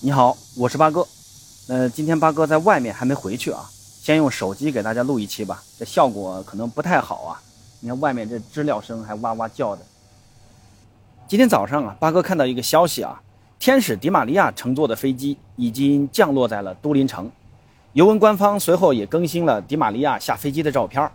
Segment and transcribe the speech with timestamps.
[0.00, 1.04] 你好，我是八哥。
[1.66, 3.68] 呃，今天八哥在外面还没回去啊，
[4.00, 5.60] 先用手机给大家录一期吧。
[5.76, 7.42] 这效果可能不太好啊。
[7.80, 9.82] 你看外面这知了声还哇哇叫的。
[11.26, 13.20] 今天早上啊，八哥看到一个消息啊，
[13.58, 17.28] 天使迪玛利亚乘坐的飞机已经降落在了都灵城。
[17.92, 21.10] 尤文官方随后也更新了迪玛利亚下飞机的照片。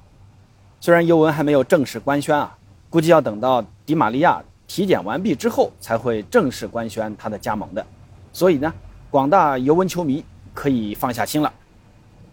[0.81, 2.57] 虽然尤文还没有正式官宣啊，
[2.89, 7.85] 估计要等到迪玛利亚体检完毕之后才会正式官宣他的加盟的。
[8.33, 8.73] 所以呢，
[9.09, 11.53] 广大尤文球迷可以放下心了。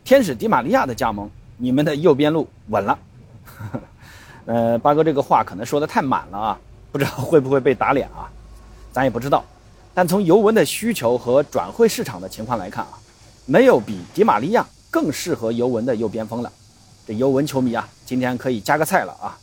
[0.03, 2.99] 天使迪玛利亚的加盟，你们的右边路稳了。
[4.47, 6.59] 呃，八哥这个话可能说的太满了啊，
[6.91, 8.29] 不知道会不会被打脸啊？
[8.91, 9.45] 咱也不知道。
[9.93, 12.99] 但从尤文的需求和转会市场的情况来看啊，
[13.45, 16.51] 没有比迪玛利亚更适合尤文的右边锋了。
[17.07, 19.39] 这尤文球迷啊，今天可以加个菜了啊！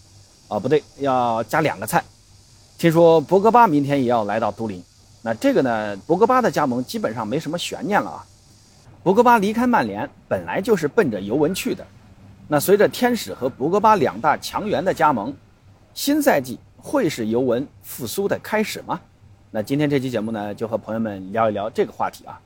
[0.48, 2.04] 啊，不对，要加两个菜。
[2.78, 4.84] 听说博格巴明天也要来到都灵。
[5.28, 5.98] 那这个呢？
[6.08, 8.26] 博格巴的加盟基本上没什么悬念了啊。
[9.04, 11.86] 博格巴离开曼联本来就是奔着尤文去的。
[12.48, 15.36] 那随着天使和博格巴两大强援的加盟，
[15.94, 19.02] 新赛季会是尤文复苏的开始吗？
[19.52, 22.40] 那今天这期节目呢，就和朋友们聊一聊这个话题啊。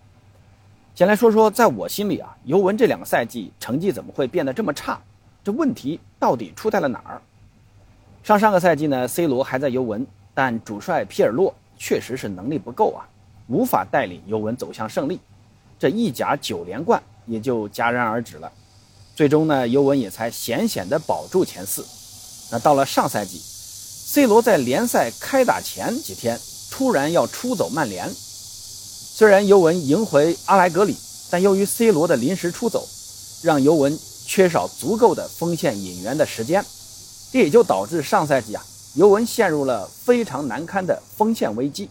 [0.95, 4.99] 先来说说，在我心里啊，尤文这两个赛季成绩怎么会变得这么差？
[5.43, 7.21] 这问题到底出在了哪儿？
[8.23, 11.53] 上上个赛季呢，C 罗还在尤文，但主帅皮尔洛。
[11.83, 13.01] 确实是能力不够啊，
[13.47, 15.19] 无法带领尤文走向胜利，
[15.79, 18.51] 这意甲九连冠也就戛然而止了。
[19.15, 21.83] 最终呢，尤文也才险险地保住前四。
[22.51, 30.95] 那到了上赛季，C 罗在联赛开打前几天突然要出走曼联，虽然尤文赢回阿莱格里，
[31.31, 32.87] 但由于 C 罗的临时出走，
[33.41, 36.63] 让尤文缺少足够的锋线引援的时间，
[37.31, 38.63] 这也就导致上赛季啊。
[38.93, 41.89] 尤文陷入了非常难堪的锋线危机。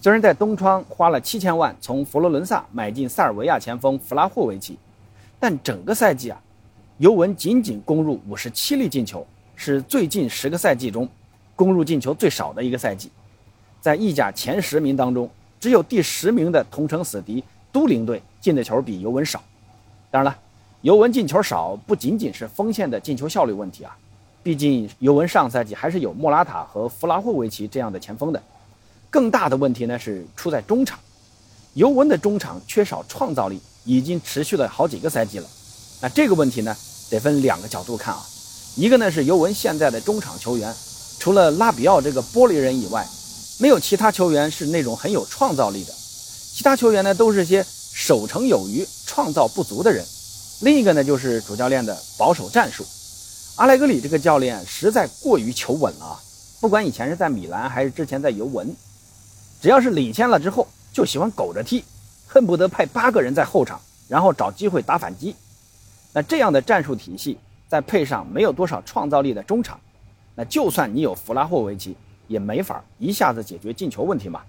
[0.00, 4.78] 虽然在东窗花了七千万从佛罗伦萨买进塞尔维亚前锋弗拉霍维奇，
[5.38, 6.40] 但整个赛季啊，
[6.96, 11.06] 尤文仅仅攻入五十七粒进球，是最近十个赛季中
[11.54, 13.10] 攻入进球最少的一个赛季。
[13.78, 15.28] 在意甲前十名当中，
[15.60, 19.42] 只有第十名的同城死敌都灵队进的球比尤文少。
[20.10, 20.38] 当然了，
[20.80, 23.94] 尤文进球少不仅仅是锋线的进球效率问题啊。
[24.42, 28.42] 毕竟尤文上赛季还是有莫拉塔和弗拉霍维奇这样的前锋的，
[29.10, 30.98] 更大的问题呢是出在中场，
[31.74, 35.46] 尤文的中场缺少创造力，已经持续了好几个赛季了。
[36.00, 36.74] 那这个问题呢，
[37.10, 38.24] 得分两个角度看啊，
[38.76, 40.74] 一个呢是尤文现在的中场球员，
[41.18, 43.06] 除了拉比奥这个玻璃人以外，
[43.58, 45.92] 没有其他球员是那种很有创造力的，
[46.54, 47.62] 其他球员呢都是些
[47.92, 50.02] 守成有余、创造不足的人。
[50.60, 52.86] 另一个呢就是主教练的保守战术。
[53.60, 56.18] 阿莱格里这个教练实在过于求稳了，
[56.62, 58.74] 不管以前是在米兰还是之前在尤文，
[59.60, 61.84] 只要是领先了之后就喜欢苟着踢，
[62.26, 63.78] 恨不得派八个人在后场，
[64.08, 65.36] 然后找机会打反击。
[66.14, 67.38] 那这样的战术体系，
[67.68, 69.78] 再配上没有多少创造力的中场，
[70.34, 71.94] 那就算你有弗拉霍维奇，
[72.28, 74.40] 也没法一下子解决进球问题嘛。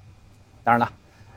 [0.64, 0.92] 当然了，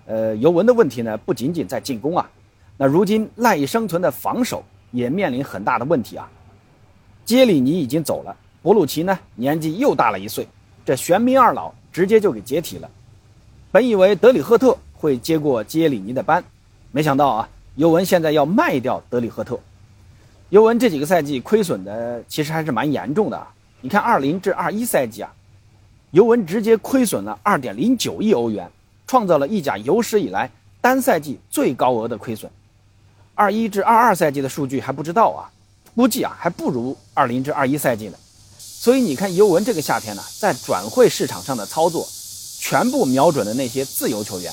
[0.07, 2.31] 呃，尤文的问题呢不仅仅在进攻啊，
[2.77, 4.63] 那如今赖以生存的防守
[4.93, 6.31] 也面临很大的问题啊。
[7.25, 10.47] 杰里尼已经走了，博鲁奇呢年纪又大了一岁，
[10.85, 12.91] 这玄冥二老直接就给解体了。
[13.73, 16.45] 本以为德里赫特会接过杰里尼的班，
[16.93, 19.59] 没想到啊，尤文现在要卖掉德里赫特。
[20.51, 23.53] 尤文这几个赛季亏损的其实还是蛮严重的啊。
[23.81, 25.33] 你看二零至二一赛季啊，
[26.11, 28.71] 尤文直接亏损了二点零九亿欧元，
[29.07, 32.51] 创造了意甲有史以来单赛季最高额的亏损。
[33.35, 35.51] 二一至二二赛季的数据还不知道啊。
[35.95, 38.19] 估计啊还不如二零至二一赛季呢，
[38.59, 42.07] 所以你看尤文这个夏天呢，在转会市场上的操作，
[42.59, 44.53] 全部瞄准了那些自由球员，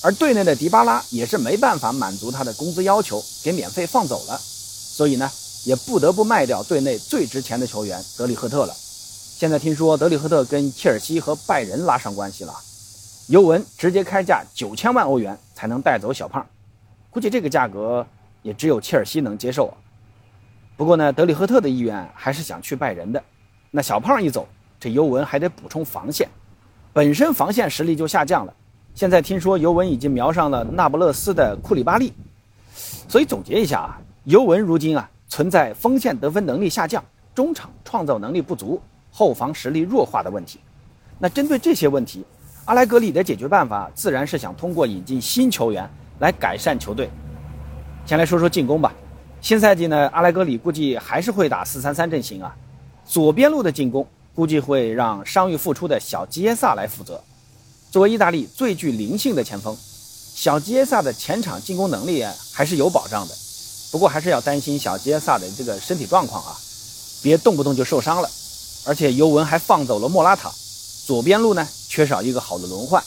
[0.00, 5.30] 而队内的迪巴拉也是没办法满足他的工资要求，给免费放走了，所以呢，
[5.64, 8.74] 也不得不卖掉队内最值钱的球员德里赫特了。
[8.74, 12.54] 现在听说德里赫特跟切尔西和拜仁拉上关系了，
[13.26, 16.46] 尤文直接开价九千万欧元才能带走小胖，
[17.10, 18.06] 估计这个价格
[18.40, 19.72] 也只有切尔西能接受。
[20.76, 23.22] 不过呢，德里赫特的意愿还是想去拜仁的。
[23.70, 24.46] 那小胖一走，
[24.80, 26.28] 这尤文还得补充防线，
[26.92, 28.52] 本身防线实力就下降了。
[28.94, 32.12] 现在听说尤文已经瞄上了那不勒斯的库里巴利，
[33.08, 37.02] 所以总结一下啊，尤文如今啊存在锋线得分能力下降、
[37.34, 38.80] 中场创造能力不足、
[39.10, 40.58] 后防实力弱化的问题。
[41.18, 42.24] 那针对这些问题，
[42.64, 47.08] 阿莱格里的解决办法自然是想通过引进新球员来改善球队。
[48.04, 48.92] 先来说说进攻吧。
[49.42, 52.54] 新赛季呢，阿莱格里估计还是会打四三三阵型啊。
[53.04, 54.06] 左边路的进攻
[54.36, 57.20] 估计会让伤愈复出的小吉耶萨来负责。
[57.90, 59.76] 作为意大利最具灵性的前锋，
[60.32, 63.34] 小吉耶萨的前场进攻能力还是有保障的，
[63.90, 66.56] 不过还是要担心小吉耶萨的这个身体状况啊，
[67.20, 68.30] 别动不动就受伤了。
[68.86, 70.52] 而且尤文还放走了莫拉塔，
[71.04, 73.02] 左边路呢缺少一个好的轮换。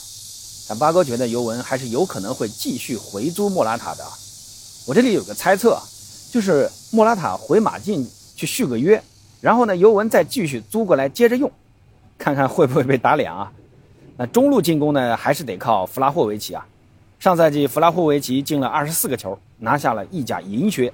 [0.68, 4.04] 但八哥觉得尤文还是有可能会继续回租莫拉塔的。
[4.84, 5.82] 我这里有个猜测啊，
[6.30, 9.02] 就是莫拉塔回马竞去续个约，
[9.40, 11.50] 然后呢尤文再继续租过来接着用，
[12.18, 13.50] 看看会不会被打脸啊？
[14.16, 16.66] 那中路进攻呢还是得靠弗拉霍维奇啊。
[17.18, 20.92] 上赛季弗拉霍维奇进了二十四个球，拿下了意甲银靴，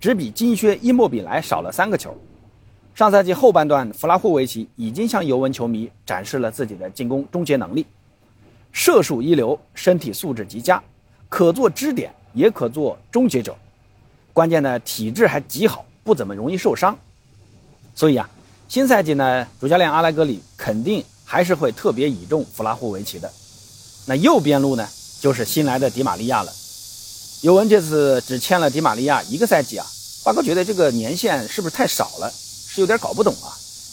[0.00, 2.16] 只比金靴伊莫比莱少了三个球。
[2.94, 7.86] 上赛季后半段，弗拉霍维奇已经向尤文球迷展示了自己的进攻终结能力。
[8.72, 10.82] 射术一流，身体素质极佳，
[11.28, 13.56] 可做支点，也可做终结者。
[14.32, 16.98] 关键呢，体质还极好，不怎么容易受伤。
[17.94, 18.28] 所以啊，
[18.68, 23.30] 新赛季呢，主教练阿莱格里肯定还是会特别倚重弗拉霍维奇的。
[24.06, 24.88] 那右边路呢，
[25.20, 26.52] 就是新来的迪马利亚了。
[27.42, 29.86] 尤文这次只签了迪马利亚一个赛季啊，
[30.24, 32.32] 八哥觉得这个年限是不是太少了？
[32.32, 33.52] 是有点搞不懂啊。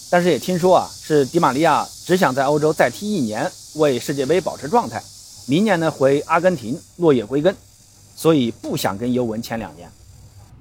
[0.09, 3.51] 但是也听说啊，是迪马利亚只想在欧洲再踢一年。
[3.75, 5.01] 为世界杯保持状态，
[5.45, 7.55] 明年呢回阿根廷落叶归根，
[8.15, 9.87] 所以不想跟尤文签两年。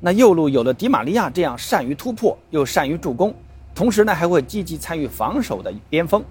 [0.01, 3.35] 那右路有了迪马利亚这样善于突破又善于助攻，
[3.75, 6.23] 同时呢还会积极参与防守的边锋，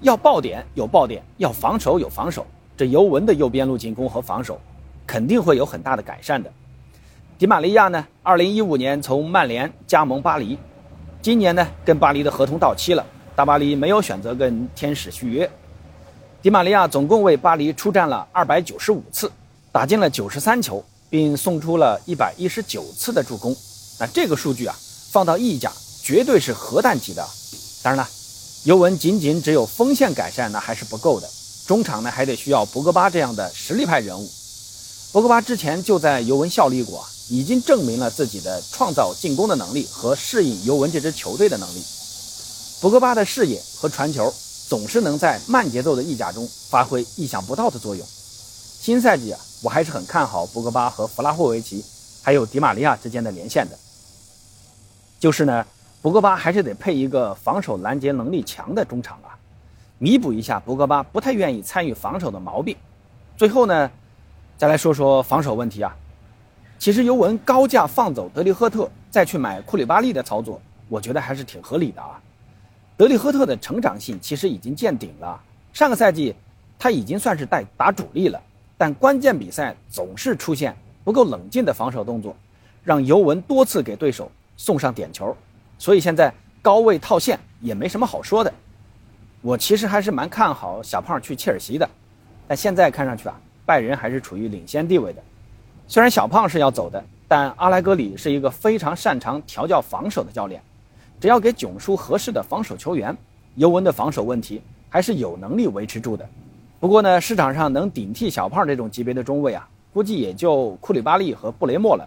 [0.00, 2.46] 要爆点有爆点，要防守有防守，
[2.76, 4.60] 这尤文的右边路进攻和防守
[5.06, 6.50] 肯定会有很大的改善的。
[7.36, 10.56] 迪马利亚呢，二零一五年从曼联加盟巴黎，
[11.20, 13.04] 今年呢跟巴黎的合同到期了，
[13.34, 15.50] 大巴黎没有选择跟天使续约。
[16.40, 19.32] 迪马利亚总共为巴黎出战了二百九十五次，
[19.72, 23.54] 打进了九十三球，并送出了一百一十九次的助攻。
[24.00, 24.74] 那这个数据啊，
[25.12, 25.72] 放到意甲
[26.02, 27.24] 绝对是核弹级的。
[27.84, 28.08] 当然了，
[28.64, 31.30] 尤文仅仅只有锋线改善那还是不够的，
[31.68, 34.28] 中场呢还得需要博格巴这样的实力派人物。
[35.12, 41.84] 博格巴之前就在尤文效力过，已经证明了自己的创造进攻的能力和适应尤文这支球队的能力。
[42.80, 44.34] 博格巴的视野和传球。
[44.66, 48.04] 总是能在慢节奏的意甲中发挥意想不到的作用。
[48.84, 51.82] 新赛季啊，我还是很看好博格巴和弗拉霍维奇，
[52.22, 53.78] 还有迪马利亚之间的连线的。
[55.18, 55.66] 就是呢，
[56.02, 59.32] 博格巴还是得配一个防守拦截能力强的中场啊，
[59.96, 62.76] 弥补一下博格巴不太愿意参与防守的毛病。
[63.38, 63.90] 最后呢，
[64.58, 65.96] 再来说说防守问题啊。
[66.78, 70.60] 其实尤文高价放走德里赫特，再去买库里巴利的操作，
[70.90, 72.20] 我觉得还是挺合理的啊。
[72.98, 75.40] 德里赫特的成长性其实已经见顶了。
[75.72, 76.36] 上个赛季
[76.78, 78.38] 他已经算是带打主力了，
[78.76, 82.36] 但关键比赛总是出现不够冷静的防守动作，
[82.82, 85.36] 让尤文多次给对手送上点球。
[85.78, 86.32] 所以现在
[86.62, 88.52] 高位套现也没什么好说的。
[89.42, 91.88] 我其实还是蛮看好小胖去切尔西的，
[92.48, 95.22] 但现在看上去啊，拜仁还是处于领先地位的。
[95.86, 100.62] 虽然小胖是要走的，但阿莱格里是一个非常擅长调教防守的教练。
[101.20, 103.16] 只要给囧叔合适的防守球员，
[103.54, 106.26] 尤文的防守问题还是有能力维持住的。
[106.84, 112.06] 不过呢，市场上能顶替小胖这种级别的中卫啊，估计也就库里巴利和布雷默了。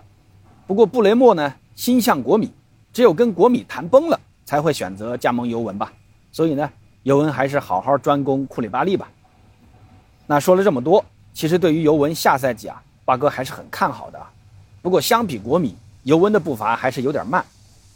[0.67, 2.51] 不过布雷默呢，心向国米，
[2.93, 5.91] 只有跟国米谈崩了，才会选择加盟尤文吧。
[6.31, 6.69] 所以呢，
[7.01, 9.09] 尤文还是好好专攻库里巴利吧。
[10.27, 11.03] 那说了这么多，
[11.33, 14.19] 其实对于尤文下赛季啊，八哥还是很看好的。
[14.83, 17.43] 不过相比国米，尤文的步伐还是有点慢。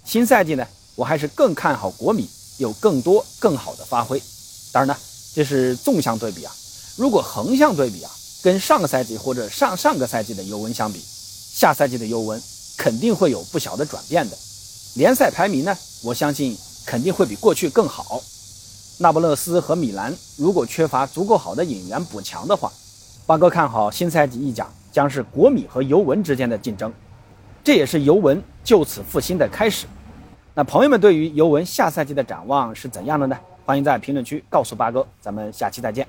[0.03, 0.65] 新赛季呢？
[0.95, 4.19] 我还是更看好国米有更多更好的发挥。
[4.73, 4.95] 当然呢，
[5.35, 6.51] 这是纵向对比啊。
[6.95, 8.11] 如果横向对比啊，
[8.43, 12.41] 跟上个赛季或者上上个赛季的尤文相比，下赛季的尤文
[12.77, 14.37] 肯定会有不小的转变的。
[14.95, 18.21] 联赛排名呢，我相信肯定会比过去更好。
[18.97, 22.71] 那不勒斯和米兰如果缺乏足够好的引援补强的话，
[23.25, 26.91] 八哥看好新赛季意甲将是国米和尤文之间的竞争，
[27.63, 29.87] 这也是尤文就此复兴的开始。
[30.53, 33.37] 那朋友们对于尤文下赛季的展望是怎样的呢？
[33.65, 36.05] 欢迎在评论区告诉八哥，咱们下期再见。